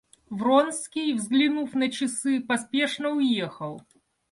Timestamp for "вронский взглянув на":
0.31-1.91